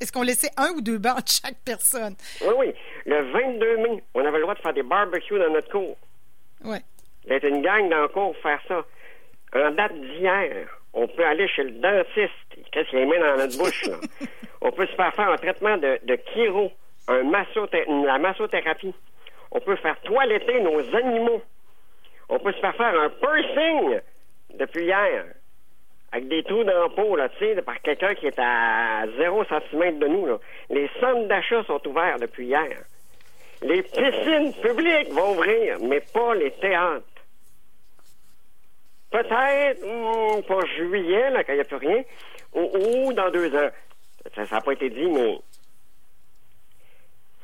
Est-ce 0.00 0.12
qu'on 0.12 0.22
laissait 0.22 0.50
un 0.56 0.70
ou 0.76 0.80
deux 0.80 0.98
bancs 0.98 1.24
de 1.24 1.28
chaque 1.28 1.58
personne? 1.64 2.14
Oui, 2.42 2.54
oui. 2.58 2.74
Le 3.06 3.32
22 3.32 3.76
mai, 3.78 4.04
on 4.14 4.24
avait 4.24 4.36
le 4.38 4.42
droit 4.42 4.54
de 4.54 4.60
faire 4.60 4.74
des 4.74 4.84
barbecues 4.84 5.38
dans 5.38 5.50
notre 5.50 5.70
cour. 5.70 5.96
Oui 6.64 6.78
d'être 7.28 7.44
une 7.44 7.62
gang 7.62 7.88
dans 7.88 8.02
le 8.02 8.08
cours 8.08 8.36
faire 8.38 8.60
ça. 8.66 8.84
En 9.54 9.70
date 9.70 9.94
d'hier, 9.94 10.66
on 10.92 11.06
peut 11.06 11.24
aller 11.24 11.48
chez 11.48 11.62
le 11.62 11.70
dentiste. 11.72 12.32
Qu'est-ce 12.72 12.90
qu'il 12.90 13.06
met 13.06 13.18
dans 13.18 13.36
notre 13.36 13.56
bouche, 13.58 13.86
là? 13.86 13.96
on 14.60 14.72
peut 14.72 14.86
se 14.86 14.94
faire 14.94 15.14
faire 15.14 15.30
un 15.30 15.36
traitement 15.36 15.76
de, 15.76 15.98
de 16.04 16.18
chiro, 16.32 16.72
un 17.08 17.22
la 17.22 18.18
massothérapie. 18.18 18.94
On 19.50 19.60
peut 19.60 19.76
faire 19.76 19.98
toiletter 20.00 20.60
nos 20.60 20.80
animaux. 20.94 21.42
On 22.28 22.38
peut 22.38 22.52
se 22.52 22.58
faire 22.58 22.76
faire 22.76 23.00
un 23.00 23.08
piercing 23.08 24.00
depuis 24.54 24.84
hier. 24.84 25.24
Avec 26.12 26.28
des 26.28 26.42
trous 26.42 26.64
dans 26.64 26.82
la 26.82 26.88
peau, 26.88 27.16
là, 27.16 27.28
tu 27.30 27.38
sais, 27.38 27.62
par 27.62 27.80
quelqu'un 27.80 28.14
qui 28.14 28.26
est 28.26 28.38
à 28.38 29.04
0 29.18 29.44
cm 29.44 29.98
de 29.98 30.06
nous, 30.06 30.26
là. 30.26 30.38
Les 30.70 30.90
centres 31.00 31.28
d'achat 31.28 31.62
sont 31.64 31.86
ouverts 31.86 32.18
depuis 32.18 32.46
hier. 32.46 32.82
Les 33.62 33.82
piscines 33.82 34.54
publiques 34.62 35.12
vont 35.12 35.32
ouvrir, 35.32 35.78
mais 35.80 36.00
pas 36.00 36.34
les 36.34 36.50
théâtres. 36.52 37.04
Peut-être, 39.10 39.80
hmm, 39.82 40.42
pour 40.42 40.64
juillet, 40.66 41.30
là, 41.30 41.44
quand 41.44 41.52
il 41.52 41.56
n'y 41.56 41.62
a 41.62 41.64
plus 41.64 41.76
rien, 41.76 42.02
ou, 42.54 43.12
dans 43.12 43.30
deux 43.30 43.54
ans. 43.54 43.70
Ça 44.34 44.44
n'a 44.50 44.60
pas 44.60 44.72
été 44.72 44.90
dit, 44.90 45.06
mais... 45.06 45.38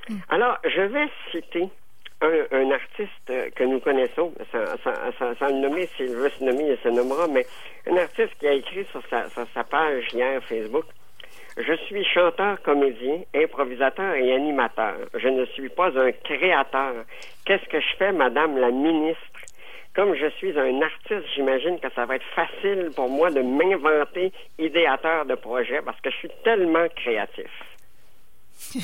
Hmm. 0.09 0.19
Alors, 0.29 0.59
je 0.65 0.83
vais 0.83 1.09
citer 1.31 1.69
un, 2.21 2.71
artiste 2.71 3.53
que 3.55 3.65
nous 3.65 3.81
connaissons, 3.81 4.33
sans, 4.53 5.49
le 5.49 5.61
nommer, 5.61 5.89
s'il 5.97 6.15
veut 6.15 6.31
se 6.31 6.45
nommer, 6.45 6.71
il 6.71 6.79
se 6.79 6.89
nommera, 6.89 7.27
mais 7.29 7.47
un 7.87 7.97
artiste 7.97 8.35
qui 8.39 8.47
a 8.47 8.53
écrit 8.53 8.87
sur 8.91 9.03
sa, 9.09 9.29
sur 9.31 9.47
sa 9.55 9.65
page 9.65 10.13
hier 10.13 10.43
Facebook 10.45 10.87
je 11.57 11.73
suis 11.87 12.05
chanteur, 12.05 12.61
comédien, 12.63 13.23
improvisateur 13.35 14.15
et 14.15 14.35
animateur. 14.35 14.97
Je 15.15 15.29
ne 15.29 15.45
suis 15.47 15.69
pas 15.69 15.97
un 15.99 16.11
créateur. 16.11 17.05
Qu'est-ce 17.45 17.69
que 17.69 17.81
je 17.81 17.97
fais, 17.97 18.13
Madame 18.13 18.59
la 18.59 18.71
ministre? 18.71 19.23
Comme 19.95 20.15
je 20.17 20.29
suis 20.39 20.59
un 20.59 20.83
artiste, 20.83 21.25
j'imagine 21.37 21.79
que 21.79 21.87
ça 21.95 22.05
va 22.05 22.17
être 22.17 22.27
facile 22.35 22.91
pour 22.97 23.09
moi 23.09 23.31
de 23.31 23.41
m'inventer 23.43 24.33
idéateur 24.59 25.25
de 25.25 25.37
projet 25.37 25.81
parce 25.83 26.01
que 26.01 26.11
je 26.11 26.17
suis 26.17 26.31
tellement 26.43 26.87
créatif. 26.97 27.51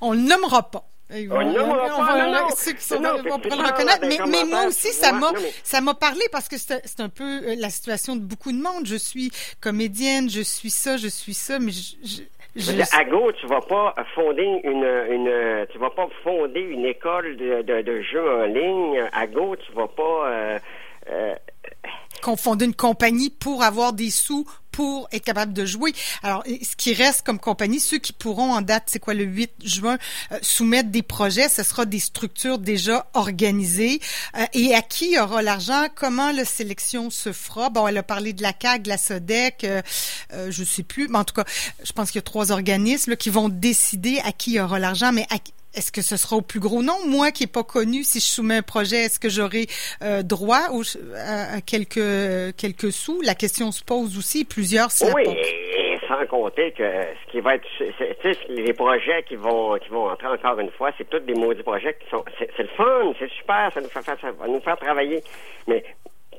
On 0.00 0.12
le 0.12 0.20
nommera 0.20 0.70
pas. 0.70 0.84
on, 1.10 1.26
va, 1.26 2.48
sont 2.78 3.00
vont 3.00 3.36
reconnaître. 3.36 4.06
Mais, 4.06 4.18
mais 4.26 4.44
moi 4.44 4.66
aussi, 4.66 4.92
ça 4.92 5.12
m'a, 5.12 5.32
ça 5.64 5.80
m'a 5.80 5.94
parlé 5.94 6.22
parce 6.32 6.48
que 6.48 6.56
c'est 6.56 7.00
un 7.00 7.08
peu 7.08 7.24
euh, 7.24 7.56
la 7.58 7.68
situation 7.68 8.16
de 8.16 8.20
beaucoup 8.20 8.52
de 8.52 8.58
monde. 8.58 8.86
Je 8.86 8.96
suis 8.96 9.30
comédienne, 9.60 10.30
je 10.30 10.40
suis 10.40 10.70
ça, 10.70 10.96
je 10.96 11.08
suis 11.08 11.34
ça, 11.34 11.58
mais 11.58 11.72
je, 11.72 11.96
je... 12.04 12.22
À 12.92 13.04
Go, 13.04 13.30
tu 13.32 13.46
vas 13.46 13.60
pas 13.60 13.94
fonder 14.14 14.60
une, 14.64 14.84
une, 15.08 15.66
tu 15.70 15.78
vas 15.78 15.90
pas 15.90 16.08
fonder 16.24 16.60
une 16.60 16.84
école 16.84 17.36
de, 17.36 17.62
de, 17.62 17.82
de 17.82 18.00
jeux 18.00 18.28
en 18.28 18.44
ligne. 18.44 19.04
À 19.12 19.26
Go, 19.28 19.54
tu 19.56 19.72
vas 19.72 19.86
pas 19.86 20.28
euh, 20.28 20.58
euh, 21.10 21.34
qu'on 22.20 22.36
fonde 22.36 22.62
une 22.62 22.74
compagnie 22.74 23.30
pour 23.30 23.62
avoir 23.62 23.92
des 23.92 24.10
sous 24.10 24.46
pour 24.70 25.08
être 25.12 25.24
capable 25.24 25.52
de 25.52 25.66
jouer. 25.66 25.92
Alors, 26.22 26.44
ce 26.46 26.76
qui 26.76 26.94
reste 26.94 27.22
comme 27.22 27.38
compagnie, 27.38 27.80
ceux 27.80 27.98
qui 27.98 28.12
pourront 28.12 28.52
en 28.52 28.62
date, 28.62 28.84
c'est 28.86 28.98
quoi, 28.98 29.14
le 29.14 29.24
8 29.24 29.50
juin, 29.64 29.98
euh, 30.32 30.38
soumettre 30.42 30.90
des 30.90 31.02
projets, 31.02 31.48
ce 31.48 31.62
sera 31.62 31.84
des 31.84 31.98
structures 31.98 32.58
déjà 32.58 33.06
organisées. 33.14 34.00
Euh, 34.38 34.44
et 34.54 34.74
à 34.74 34.82
qui 34.82 35.18
aura 35.18 35.42
l'argent? 35.42 35.86
Comment 35.94 36.32
la 36.32 36.44
sélection 36.44 37.10
se 37.10 37.32
fera? 37.32 37.70
Bon, 37.70 37.86
elle 37.88 37.98
a 37.98 38.02
parlé 38.02 38.32
de 38.32 38.42
la 38.42 38.52
CAG, 38.52 38.82
de 38.82 38.88
la 38.88 38.98
SODEC, 38.98 39.64
euh, 39.64 39.82
euh, 40.32 40.50
je 40.50 40.64
sais 40.64 40.82
plus, 40.82 41.08
mais 41.08 41.18
en 41.18 41.24
tout 41.24 41.34
cas, 41.34 41.44
je 41.82 41.92
pense 41.92 42.10
qu'il 42.10 42.18
y 42.18 42.20
a 42.20 42.22
trois 42.22 42.52
organismes 42.52 43.16
qui 43.16 43.30
vont 43.30 43.48
décider 43.48 44.20
à 44.24 44.32
qui 44.32 44.60
aura 44.60 44.78
l'argent, 44.78 45.12
mais 45.12 45.26
à, 45.30 45.36
est-ce 45.74 45.92
que 45.92 46.02
ce 46.02 46.16
sera 46.16 46.36
au 46.36 46.42
plus 46.42 46.60
gros 46.60 46.82
nom? 46.82 46.96
Moi 47.06 47.30
qui 47.30 47.44
n'ai 47.44 47.50
pas 47.50 47.62
connu, 47.62 48.02
si 48.02 48.20
je 48.20 48.24
soumets 48.24 48.56
un 48.56 48.62
projet, 48.62 48.96
est-ce 49.04 49.20
que 49.20 49.28
j'aurai 49.28 49.66
euh, 50.02 50.22
droit 50.22 50.68
à, 51.16 51.60
quelques, 51.60 52.56
quelques 52.56 52.92
sous? 52.92 53.20
La 53.22 53.34
question 53.34 53.70
se 53.70 53.84
pose 53.84 54.18
aussi, 54.18 54.44
plusieurs 54.44 54.90
se 54.90 55.04
Oui, 55.14 55.22
et 55.26 55.98
sans 56.08 56.26
compter 56.26 56.72
que 56.72 56.82
ce 56.82 57.30
qui 57.30 57.40
va 57.40 57.54
être, 57.54 57.66
c'est, 57.78 58.48
les 58.48 58.72
projets 58.72 59.22
qui 59.28 59.36
vont, 59.36 59.78
qui 59.78 59.88
vont 59.90 60.08
entrer 60.08 60.26
encore 60.26 60.58
une 60.58 60.70
fois, 60.72 60.90
c'est 60.98 61.08
tous 61.08 61.20
des 61.20 61.34
maudits 61.34 61.62
projets 61.62 61.94
qui 61.94 62.10
sont, 62.10 62.24
c'est, 62.38 62.50
le 62.58 62.68
fun, 62.76 63.12
c'est 63.18 63.30
super, 63.30 63.70
ça, 63.72 63.80
nous 63.80 63.88
fait, 63.88 64.02
ça 64.04 64.32
va 64.32 64.48
nous 64.48 64.60
faire 64.60 64.76
travailler, 64.76 65.22
mais 65.68 65.84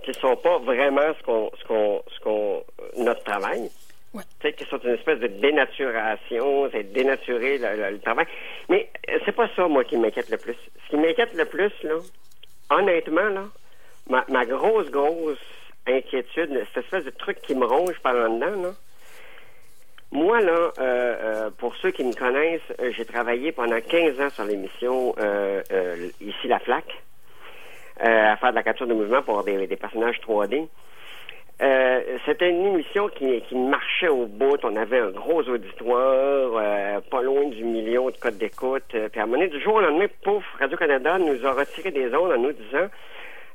qui 0.04 0.10
ne 0.10 0.16
sont 0.16 0.36
pas 0.36 0.58
vraiment 0.60 1.14
ce 1.18 1.24
qu'on, 1.24 1.52
ce 1.60 1.68
qu'on, 1.68 2.02
ce 2.14 2.20
qu'on, 2.22 2.64
notre 2.98 3.24
travail. 3.24 3.70
Ouais. 4.14 4.24
Qui 4.54 4.66
sont 4.66 4.80
une 4.80 4.96
espèce 4.96 5.20
de 5.20 5.28
dénaturation, 5.28 6.70
c'est 6.72 6.92
dénaturer 6.92 7.58
le, 7.60 7.98
travail. 8.00 8.26
Mais 8.68 8.90
euh, 9.10 9.20
c'est 9.26 9.32
pas 9.32 9.48
ça, 9.56 9.68
moi, 9.68 9.86
qui 9.86 9.96
m'inquiète 9.96 10.30
le 10.30 10.38
plus. 10.38 10.56
Ce 10.86 10.90
qui 10.90 10.98
m'inquiète 10.98 11.34
le 11.34 11.46
plus, 11.46 11.72
là, 11.84 11.96
honnêtement, 12.70 13.30
là, 13.30 13.46
ma, 14.28 14.46
grosse, 14.46 14.90
grosse 14.90 15.40
inquiétude, 15.88 16.66
cette 16.74 16.84
espèce 16.84 17.06
de 17.06 17.12
truc 17.12 17.40
qui 17.42 17.56
me 17.56 17.66
ronge 17.66 17.98
par 18.04 18.16
en 18.16 18.36
dedans, 18.36 18.62
là, 18.62 18.72
moi, 20.12 20.42
là, 20.42 20.52
euh, 20.52 20.72
euh, 20.80 21.50
pour 21.58 21.74
ceux 21.78 21.92
qui 21.92 22.04
me 22.04 22.14
connaissent, 22.14 22.60
j'ai 22.98 23.06
travaillé 23.06 23.54
pendant 23.54 23.80
15 23.80 24.20
ans 24.20 24.30
sur 24.30 24.44
l'émission 24.44 25.16
Ici 26.20 26.48
la 26.50 26.60
flaque, 26.60 27.02
à 27.98 28.36
faire 28.36 28.50
de 28.50 28.56
la 28.56 28.64
capture 28.64 28.88
de 28.88 28.94
mouvement 28.94 29.22
pour 29.22 29.46
des, 29.46 29.68
des 29.68 29.78
personnages 29.78 30.20
3D. 30.20 30.68
Euh, 31.62 32.18
c'était 32.26 32.50
une 32.50 32.66
émission 32.66 33.08
qui, 33.10 33.42
qui 33.42 33.56
marchait 33.56 34.08
au 34.08 34.26
bout. 34.26 34.58
On 34.64 34.76
avait 34.76 35.00
un 35.00 35.12
gros 35.12 35.42
auditoire, 35.44 36.52
euh, 36.56 37.00
pas 37.02 37.22
loin 37.22 37.46
du 37.50 37.64
million 37.64 38.10
de 38.10 38.18
codes 38.18 38.38
d'écoute. 38.38 38.84
Euh, 38.96 39.10
puis 39.10 39.20
à 39.20 39.24
un 39.24 39.26
moment 39.28 39.38
donné, 39.40 39.50
du 39.50 39.62
jour 39.62 39.76
au 39.76 39.82
lendemain, 39.82 40.08
pouf, 40.24 40.44
Radio-Canada 40.60 41.20
nous 41.20 41.46
a 41.46 41.52
retiré 41.52 41.92
des 41.92 42.14
ondes 42.16 42.32
en 42.32 42.38
nous 42.38 42.54
disant 42.54 42.88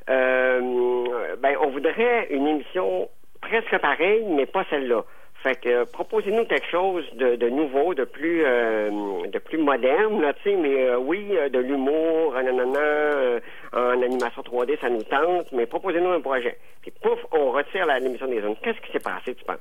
ben 0.09 1.57
on 1.61 1.71
voudrait 1.71 2.29
une 2.31 2.47
émission 2.47 3.09
presque 3.41 3.77
pareille, 3.79 4.25
mais 4.29 4.47
pas 4.47 4.65
celle-là. 4.71 5.03
Fait 5.47 5.61
que 5.61 5.85
proposez-nous 5.85 6.45
quelque 6.47 6.67
chose 6.69 7.05
de, 7.15 7.49
nouveau, 7.49 7.95
de 7.95 8.03
plus 8.03 8.43
euh, 8.45 8.91
de 9.29 9.39
plus 9.39 9.59
moderne, 9.59 10.21
là, 10.21 10.33
mais 10.45 10.89
euh, 10.89 10.99
oui, 10.99 11.25
euh, 11.35 11.49
de 11.49 11.61
l'humour, 11.61 12.35
en 12.35 14.03
animation 14.03 14.43
3D, 14.43 14.81
ça 14.81 14.91
nous 14.91 15.05
tente, 15.05 15.53
mais 15.53 15.67
proposez-nous 15.67 16.11
un 16.11 16.21
projet. 16.21 16.59
Puis 16.83 16.91
pouf, 17.01 17.21
on 17.31 17.53
retire 17.53 17.87
l'émission 17.87 18.27
des 18.27 18.41
zones. 18.41 18.57
Qu'est-ce 18.61 18.81
qui 18.81 18.91
s'est 18.91 18.99
passé, 18.99 19.37
tu 19.37 19.45
penses? 19.45 19.59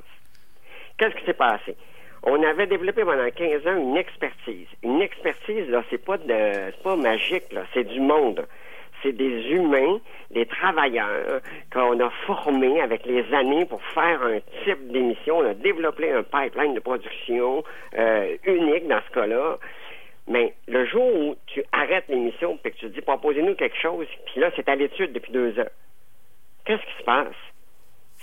Qu'est-ce 0.98 1.16
qui 1.18 1.26
s'est 1.26 1.34
passé? 1.34 1.76
On 2.24 2.42
avait 2.42 2.66
développé 2.66 3.04
pendant 3.04 3.30
15 3.30 3.68
ans 3.68 3.78
une 3.78 3.96
expertise. 3.96 4.68
Une 4.82 5.04
expertise, 5.04 5.70
là, 5.70 5.84
c'est 5.92 6.04
pas 6.04 6.18
de 6.18 6.26
c'est 6.26 6.82
pas 6.84 6.96
magique, 6.96 7.54
là, 7.54 7.62
c'est 7.76 7.84
du 7.84 8.00
monde 8.00 8.44
c'est 9.06 9.14
des 9.14 9.50
humains, 9.52 10.00
des 10.32 10.46
travailleurs 10.48 11.42
qu'on 11.72 12.00
a 12.00 12.10
formés 12.26 12.82
avec 12.82 13.06
les 13.06 13.24
années 13.34 13.66
pour 13.66 13.82
faire 13.94 14.22
un 14.24 14.40
type 14.64 14.92
d'émission. 14.92 15.38
On 15.38 15.46
a 15.46 15.54
développé 15.54 16.12
un 16.12 16.24
pipeline 16.24 16.74
de 16.74 16.80
production 16.80 17.64
euh, 17.98 18.36
unique 18.46 18.88
dans 18.88 19.02
ce 19.08 19.14
cas-là. 19.14 19.58
Mais 20.28 20.56
le 20.68 20.86
jour 20.86 21.06
où 21.16 21.36
tu 21.46 21.64
arrêtes 21.72 22.06
l'émission 22.10 22.58
et 22.66 22.72
que 22.72 22.78
tu 22.78 22.90
dis 22.90 23.02
proposez-nous 23.02 23.54
quelque 23.56 23.78
chose, 23.78 24.08
puis 24.26 24.42
là, 24.42 24.50
c'est 24.56 24.68
à 24.68 24.76
l'étude 24.76 25.14
depuis 25.14 25.32
deux 25.32 25.60
ans, 25.60 25.70
qu'est-ce 26.66 26.82
qui 26.82 26.98
se 26.98 27.04
passe? 27.04 27.36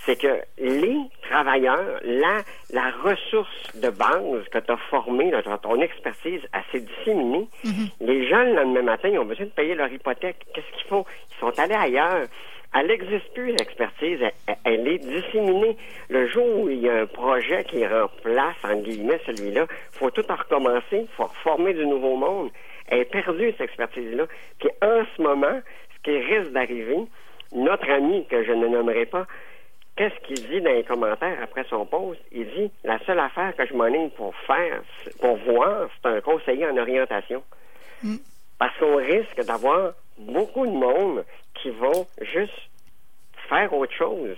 C'est 0.05 0.19
que 0.19 0.41
les 0.57 0.97
travailleurs, 1.29 1.99
la, 2.03 2.41
la 2.71 2.91
ressource 3.03 3.75
de 3.75 3.89
base 3.89 4.47
que 4.51 4.59
tu 4.59 4.71
as 4.71 4.77
formée, 4.89 5.31
ton 5.61 5.81
expertise 5.81 6.41
assez 6.51 6.81
disséminée, 6.81 7.47
mhm. 7.63 7.87
les 8.01 8.27
gens, 8.27 8.43
le 8.43 8.53
lendemain 8.53 8.81
matin, 8.81 9.09
ils 9.09 9.19
ont 9.19 9.25
besoin 9.25 9.45
de 9.45 9.51
payer 9.51 9.75
leur 9.75 9.91
hypothèque. 9.91 10.45
Qu'est-ce 10.53 10.77
qu'ils 10.77 10.87
font? 10.89 11.05
Ils 11.31 11.39
sont 11.39 11.59
allés 11.59 11.75
ailleurs. 11.75 12.27
Elle 12.75 12.87
n'existe 12.87 13.31
plus, 13.33 13.51
l'expertise. 13.51 14.19
Elle, 14.65 14.87
est 14.87 14.97
disséminée. 14.97 15.77
Le 16.09 16.27
jour 16.27 16.61
où 16.61 16.69
il 16.69 16.79
y 16.79 16.89
a 16.89 17.01
un 17.01 17.05
projet 17.05 17.63
qui 17.65 17.85
remplace, 17.85 18.55
en 18.63 18.75
guillemets, 18.77 19.21
celui-là, 19.27 19.67
faut 19.91 20.09
tout 20.09 20.25
recommencer. 20.27 20.81
Il 20.91 21.07
faut 21.15 21.25
reformer 21.25 21.73
du 21.75 21.85
nouveau 21.85 22.15
monde. 22.15 22.49
Elle 22.87 23.01
est 23.01 23.05
perdue, 23.05 23.51
cette 23.51 23.61
expertise-là. 23.61 24.25
Puis 24.59 24.69
en 24.81 25.03
ce 25.15 25.21
moment, 25.21 25.61
ce 25.95 26.11
qui 26.11 26.17
risque 26.17 26.51
d'arriver, 26.51 26.97
notre 27.53 27.89
ami, 27.91 28.25
que 28.25 28.43
je 28.43 28.51
ne 28.51 28.67
nommerai 28.67 29.05
pas, 29.05 29.27
Qu'est-ce 29.95 30.27
qu'il 30.27 30.47
dit 30.49 30.61
dans 30.61 30.71
les 30.71 30.83
commentaires 30.83 31.37
après 31.43 31.65
son 31.69 31.85
poste? 31.85 32.19
Il 32.31 32.45
dit 32.45 32.71
la 32.83 32.97
seule 33.05 33.19
affaire 33.19 33.55
que 33.55 33.65
je 33.65 33.73
m'enligne 33.73 34.09
pour 34.09 34.33
faire, 34.47 34.81
pour 35.19 35.37
voir, 35.37 35.87
c'est 36.01 36.09
un 36.09 36.21
conseiller 36.21 36.67
en 36.67 36.77
orientation. 36.77 37.43
Mm. 38.01 38.15
Parce 38.57 38.75
qu'on 38.79 38.95
risque 38.95 39.43
d'avoir 39.45 39.93
beaucoup 40.17 40.65
de 40.65 40.71
monde 40.71 41.23
qui 41.61 41.69
vont 41.69 42.07
juste 42.21 42.53
faire 43.47 43.71
autre 43.73 43.93
chose. 43.93 44.35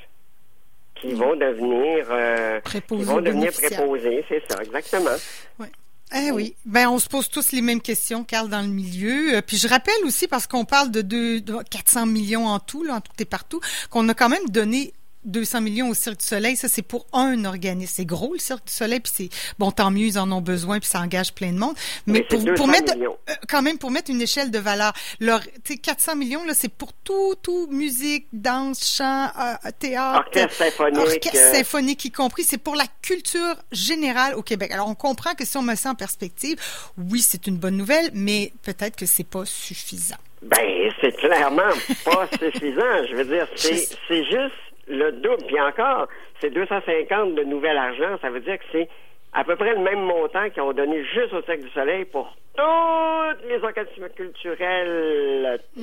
Qui 0.96 1.14
mm. 1.14 1.16
vont 1.16 1.36
devenir 1.38 2.06
euh, 2.10 2.60
qui 2.60 3.04
vont 3.04 3.22
devenir 3.22 3.52
préposés, 3.54 4.26
c'est 4.28 4.44
ça, 4.50 4.62
exactement. 4.62 5.16
Oui. 5.60 5.68
Eh 6.14 6.32
oui, 6.32 6.56
ben 6.66 6.88
on 6.88 7.00
se 7.00 7.10
pose 7.10 7.30
tous 7.30 7.52
les 7.52 7.62
mêmes 7.62 7.82
questions, 7.82 8.24
Carl, 8.24 8.48
dans 8.48 8.62
le 8.62 8.68
milieu. 8.68 9.38
Euh, 9.38 9.42
puis 9.42 9.58
je 9.58 9.68
rappelle 9.68 10.06
aussi, 10.06 10.28
parce 10.28 10.48
qu'on 10.48 10.64
parle 10.64 10.92
de, 10.92 11.02
deux, 11.02 11.42
de 11.42 11.56
400 11.64 12.06
millions 12.06 12.46
en 12.46 12.60
tout, 12.60 12.84
là, 12.84 12.96
en 12.96 13.02
tout 13.02 13.12
et 13.20 13.26
partout, 13.26 13.60
qu'on 13.90 14.08
a 14.10 14.14
quand 14.14 14.30
même 14.30 14.48
donné 14.50 14.94
200 15.26 15.62
millions 15.62 15.90
au 15.90 15.94
Cirque 15.94 16.20
du 16.20 16.26
Soleil, 16.26 16.56
ça 16.56 16.68
c'est 16.68 16.82
pour 16.82 17.06
un 17.14 17.46
organisme. 17.46 17.94
C'est 17.96 18.06
gros 18.06 18.34
le 18.34 18.40
Cirque 18.40 18.68
du 18.68 18.74
Soleil, 18.74 19.00
puis 19.00 19.12
c'est 19.14 19.30
bon 19.60 19.72
tant 19.72 19.92
mieux 19.92 20.08
ils 20.08 20.20
en 20.20 20.32
ont 20.32 20.42
besoin, 20.42 20.80
puis 20.80 20.90
ça 20.90 21.00
engage 21.00 21.34
plein 21.34 21.52
de 21.52 21.58
monde. 21.58 21.76
Mais, 22.06 22.22
pour, 22.24 22.44
pour 22.56 22.68
mettre 22.68 22.94
euh, 22.94 23.34
quand 23.50 23.62
même 23.62 23.78
pour 23.78 23.92
mettre 23.92 24.12
une 24.12 24.22
échelle 24.22 24.52
de 24.52 24.60
valeur, 24.60 24.94
leur 25.20 25.42
400 25.82 26.16
millions 26.16 26.46
là, 26.46 26.54
c'est 26.54 26.72
pour 26.72 26.94
tout 26.94 27.36
tout 27.42 27.68
musique, 27.72 28.28
danse, 28.34 28.96
chant, 28.96 29.28
euh, 29.40 29.72
théâtre, 29.80 30.28
orchestre 30.28 30.64
symphonique, 30.64 31.00
orchestre 31.00 31.38
euh. 31.38 31.54
symphonique 31.54 32.06
y 32.06 32.12
compris. 32.12 32.44
C'est 32.44 32.58
pour 32.58 32.76
la 32.76 32.86
culture 33.02 33.56
générale 33.72 34.36
au 34.36 34.42
Québec. 34.42 34.72
Alors 34.72 34.88
on 34.88 34.96
comprend 34.96 35.34
que 35.34 35.46
si 35.46 35.58
on 35.58 35.62
met 35.62 35.76
ça 35.76 35.92
en 35.92 35.96
perspective, 35.96 36.58
oui 36.98 37.22
c'est 37.22 37.48
une 37.48 37.58
bonne 37.58 37.78
nouvelle, 37.78 38.10
mais 38.14 38.52
peut-être 38.64 38.96
que 38.96 39.06
c'est 39.06 39.28
pas 39.28 39.46
suffisant. 39.46 40.18
Ben, 40.42 40.92
c'est 41.02 41.16
clairement 41.18 41.64
pas 42.04 42.28
suffisant. 42.40 43.06
Je 43.10 43.16
veux 43.16 43.26
dire, 43.26 43.48
c'est, 43.56 43.88
c'est 44.08 44.24
juste 44.26 44.54
le 44.88 45.12
double. 45.12 45.44
Puis 45.48 45.60
encore, 45.60 46.08
c'est 46.42 46.50
250 46.52 47.36
de 47.36 47.44
nouvel 47.44 47.78
argent. 47.78 48.18
Ça 48.22 48.30
veut 48.30 48.40
dire 48.42 48.58
que 48.58 48.66
c'est 48.72 48.90
à 49.34 49.44
peu 49.44 49.56
près 49.56 49.74
le 49.74 49.82
même 49.82 50.02
montant 50.02 50.50
qu'ils 50.50 50.62
ont 50.62 50.74
donné 50.74 51.04
juste 51.06 51.34
au 51.34 51.42
Cercle 51.44 51.64
du 51.64 51.70
Soleil 51.72 52.06
pour 52.06 52.36
tous 52.56 53.48
les 53.50 53.62
organismes 53.64 54.08
culturels, 54.16 55.60
tous, 55.76 55.82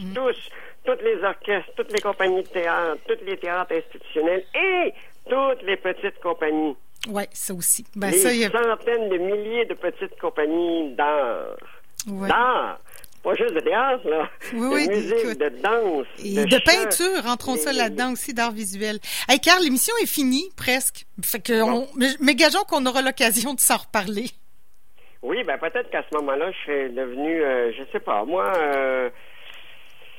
Mm, 0.00 0.14
tous, 0.14 0.50
toutes 0.84 1.02
les 1.02 1.22
orchestres, 1.24 1.72
toutes 1.76 1.92
les 1.92 2.00
compagnies 2.00 2.42
de 2.42 2.48
théâtre, 2.48 2.98
tous 3.08 3.24
les 3.24 3.36
théâtres 3.36 3.72
institutionnels 3.74 4.44
et 4.54 4.92
toutes 5.28 5.62
les 5.62 5.76
petites 5.76 6.20
compagnies. 6.20 6.76
Ouais, 7.08 7.26
ça 7.32 7.52
aussi. 7.54 7.84
Ben, 7.96 8.12
ça, 8.12 8.32
y 8.32 8.44
a... 8.44 8.50
centaines 8.50 9.08
de 9.08 9.18
milliers 9.18 9.64
de 9.66 9.74
petites 9.74 10.18
compagnies 10.20 10.94
d'art. 10.94 11.56
ouais. 12.08 12.28
D'art! 12.28 12.78
Pas 13.24 13.34
juste 13.34 13.54
de 13.54 13.60
théâtre, 13.60 14.06
là. 14.08 14.28
Oui, 14.52 14.60
de 14.86 14.90
oui, 14.92 14.96
musique, 14.96 15.14
écoute. 15.18 15.38
de 15.38 15.48
danse. 15.62 16.06
Et 16.22 16.44
de, 16.44 16.58
peinture, 16.62 17.24
rentrons 17.24 17.56
ça 17.56 17.72
là-dedans 17.72 18.12
aussi, 18.12 18.34
d'art 18.34 18.52
visuel. 18.52 18.98
Hey, 19.28 19.40
Carl, 19.40 19.62
l'émission 19.64 19.94
est 20.02 20.06
finie, 20.06 20.50
presque. 20.56 21.06
Fait 21.22 21.40
que, 21.40 21.62
Bon. 21.62 21.88
on, 21.98 22.06
mais, 22.20 22.34
gageons 22.34 22.64
qu'on 22.68 22.84
aura 22.84 23.00
l'occasion 23.00 23.54
de 23.54 23.60
s'en 23.60 23.78
reparler. 23.78 24.26
Oui, 25.22 25.42
ben 25.44 25.56
peut-être 25.56 25.88
qu'à 25.90 26.02
ce 26.02 26.14
moment-là, 26.18 26.50
je 26.52 26.66
serais 26.66 26.88
devenu, 26.90 27.42
euh, 27.42 27.72
je 27.72 27.82
sais 27.92 28.00
pas, 28.00 28.26
moi, 28.26 28.52
euh, 28.58 29.08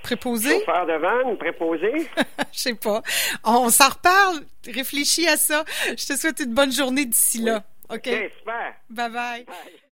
Préposé? 0.01 0.59
chauffeur 0.59 0.87
de 0.87 0.93
van, 0.93 1.35
préposé. 1.35 1.91
Je 2.53 2.59
sais 2.59 2.73
pas. 2.75 3.01
On 3.43 3.69
s'en 3.69 3.89
reparle. 3.89 4.41
Réfléchis 4.67 5.27
à 5.27 5.35
ça. 5.37 5.63
Je 5.89 6.05
te 6.07 6.15
souhaite 6.17 6.39
une 6.39 6.53
bonne 6.53 6.71
journée 6.71 7.05
d'ici 7.05 7.39
là. 7.39 7.63
OK? 7.89 7.97
OK, 8.07 8.31
super. 8.39 8.73
Bye 8.89 9.09
bye. 9.11 9.45
Bye. 9.45 9.79